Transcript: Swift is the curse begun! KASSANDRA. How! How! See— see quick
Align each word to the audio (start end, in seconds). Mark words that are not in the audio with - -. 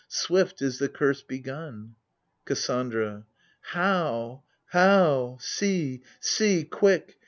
Swift 0.07 0.63
is 0.63 0.79
the 0.79 0.89
curse 0.89 1.21
begun! 1.21 1.93
KASSANDRA. 2.47 3.23
How! 3.61 4.41
How! 4.71 5.37
See— 5.39 6.01
see 6.19 6.63
quick 6.63 7.19